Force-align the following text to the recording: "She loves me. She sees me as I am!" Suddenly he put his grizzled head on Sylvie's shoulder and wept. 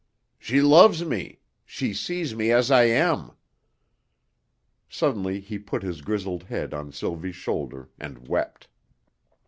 "She 0.39 0.63
loves 0.63 1.05
me. 1.05 1.37
She 1.63 1.93
sees 1.93 2.33
me 2.33 2.49
as 2.51 2.71
I 2.71 2.85
am!" 2.85 3.33
Suddenly 4.89 5.39
he 5.39 5.59
put 5.59 5.83
his 5.83 6.01
grizzled 6.01 6.45
head 6.45 6.73
on 6.73 6.91
Sylvie's 6.91 7.35
shoulder 7.35 7.87
and 7.99 8.27
wept. 8.27 8.67